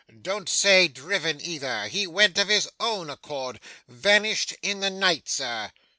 Don't 0.19 0.49
say 0.49 0.87
driven 0.87 1.39
either. 1.39 1.87
He 1.87 2.07
went 2.07 2.39
of 2.39 2.47
his 2.47 2.67
own 2.79 3.07
accord 3.11 3.59
vanished 3.87 4.55
in 4.63 4.79
the 4.79 4.89
night, 4.89 5.29
sir. 5.29 5.71